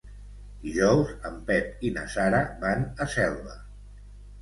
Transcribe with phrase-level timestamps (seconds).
[0.63, 3.59] Dijous en Pep i na Sara van a Selva.